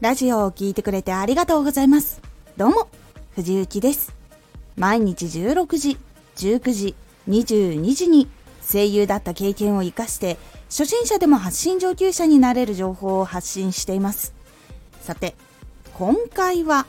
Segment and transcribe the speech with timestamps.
[0.00, 2.22] ラジオを聴いてくれてありがとうございます。
[2.56, 2.88] どうも、
[3.32, 4.14] 藤幸です。
[4.74, 5.98] 毎日16時、
[6.36, 6.94] 19時、
[7.28, 8.26] 22時に
[8.66, 10.38] 声優だった経験を活かして
[10.70, 14.32] 初心者でも発信上級者になれる情報を発信しています。
[15.02, 15.34] さて、
[15.92, 16.86] 今回は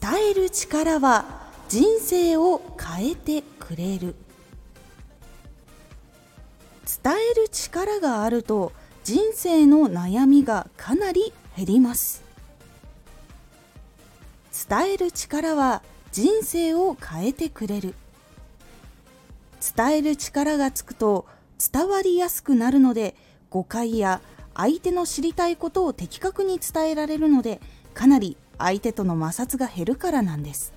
[0.00, 1.26] 伝える力は
[1.68, 4.14] 人生を変えてくれる
[7.04, 8.72] 伝える力があると
[9.04, 12.22] 人生の悩みがかなり減ります。
[14.68, 17.94] 伝える力は人生を変えてくれる。
[19.76, 21.26] 伝える力がつくと
[21.72, 23.16] 伝わりやすくなるので
[23.50, 24.20] 誤解や
[24.54, 27.60] 相手の知りたいことを的確に伝えられるので
[27.94, 30.72] かなり相手との摩擦が減るからなんです。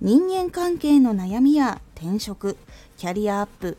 [0.00, 2.56] 人間関係の悩みや転職
[2.96, 3.76] キャリアアップ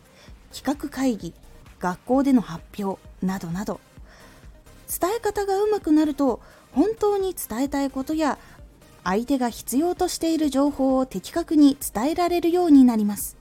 [0.53, 1.33] 企画会議
[1.79, 3.79] 学校での発表などなど。
[4.87, 6.41] 伝え方がうまくなると
[6.71, 8.37] 本当に伝えたいことや
[9.03, 13.37] 相手が必要としている情報を的確に伝えられるようになります。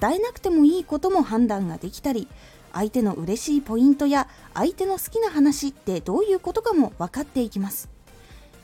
[0.00, 2.26] 伝えなくてもいいことも判断ができたり
[2.72, 7.88] 相手の嬉しいポイントや相手の好きな話ってどういうことかも分かっていきます。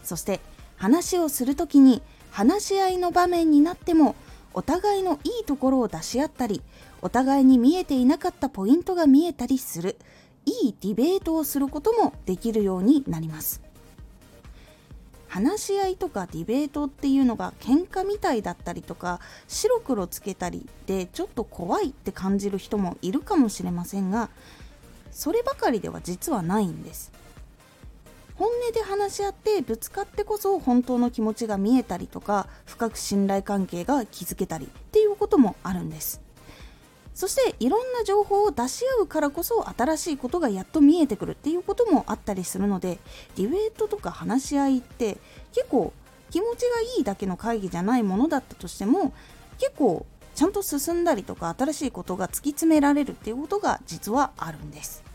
[0.02, 0.40] そして
[0.77, 4.16] 話をする時に話し合いの場面になっても
[4.55, 6.62] お互いのいいところを出し合ったり
[7.00, 9.97] お互いに見えていなかったポイントが見えたりする
[10.45, 13.62] いいディベートをすることもできるようになります。
[15.28, 24.28] 話し合いとかディベートっていうのが喧嘩みたいだったりとか白黒つけたりでちょっと怖いって感じる人もいるかもしれませんが
[25.11, 27.12] そればかりでは実はないんです。
[28.42, 36.20] 本音で話し合ってぶつかってこそ本当の気持ちが見えたりとか深く信頼関係が築けたりっていうこともあるんです。
[37.14, 42.98] そしていろんな情報を出し合うからこそ新しいことがやっと見えてくるっていうこともあったりするので
[43.36, 45.18] ディベートとか話し合いって
[45.52, 45.92] 結構
[46.30, 49.12] 気持ちがいいだけの会議じゃないものだったとしても
[49.61, 55.11] 結構ちゃんと進んだりとか新しいことが突き詰められるっていうことが実はあるんです。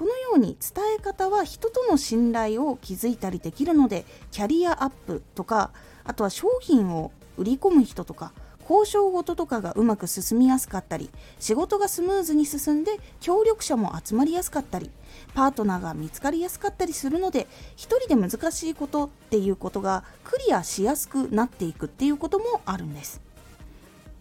[0.00, 5.72] このように伝え方は人との信頼を築いたりできるのでキャリアアップとか
[6.04, 14.90] あとは商品を売り込む人とか交渉事とかがうまく進みやすかったり仕事がスムーズに進んで協力者も集まりやすかったり
[15.34, 17.46] パートナーが見つかりやすかったりするので
[17.76, 23.20] 一人で難しいことっていうことがクリアしやすくなっていくっていうこともあるんです。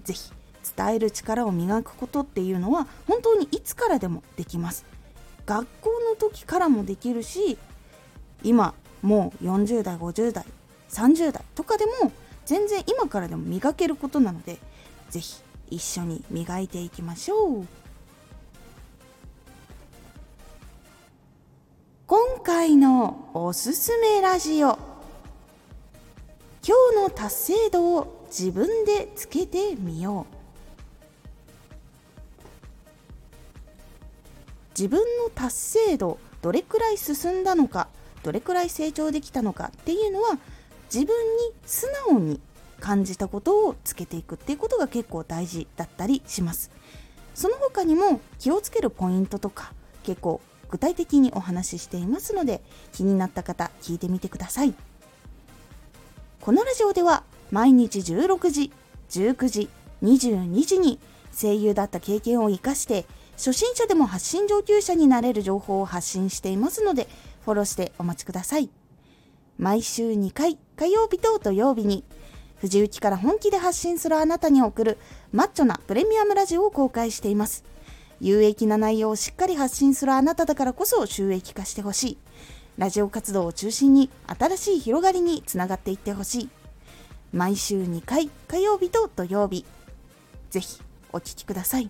[0.03, 0.33] ぜひ
[0.75, 4.98] 伝える力を磨くことっていうのは本当にいつからでもできます。
[5.49, 7.57] 学校の時からもできるし
[8.43, 10.45] 今もう40代50代
[10.91, 12.11] 30代とかでも
[12.45, 14.59] 全然今からでも磨けることなので
[15.09, 17.65] 是非一緒に磨いていきましょう。
[22.07, 24.79] 今回のおすすめラジオ。
[26.63, 30.38] 今日の達成度を自分でつけてみよう。
[34.79, 37.89] 自分の達成度どれくらい進んだのか
[38.23, 40.37] どれくらい成長できたのかっていうのは
[40.85, 42.39] 自分に素直に
[42.79, 46.71] 感じたことをつけていくっていうことが結構大事だったりします。
[47.35, 49.73] その他にも気をつけるポイントとか
[50.03, 52.61] 結構具体的にお話ししていますので
[52.93, 54.73] 気になった方聞いてみてください。
[56.39, 58.71] このラジオでは毎日16時
[59.09, 59.69] 19時
[60.03, 60.99] 22時に
[61.37, 63.05] 声優だった経験を生かして
[63.39, 67.07] 初心者でも発信上級者になれる情報を発信していますので
[67.45, 68.69] フォローしてお待ちください。
[69.57, 72.03] 毎週2回火曜日と土曜日に
[72.57, 74.97] 藤雪から本気で発信するあなたに送る
[75.31, 77.63] マッチョなプレミアムラジオを公開しています。
[78.19, 82.17] 有益な内容をしっかり発信するあなただからこそ収益化してほしい。
[82.77, 86.49] ラジオ活動を中心に新しい広がりにつながっていってほしい。
[87.31, 89.63] 毎週2回火曜日と土曜日。
[90.49, 90.81] ぜひ
[91.13, 91.89] お聴きください。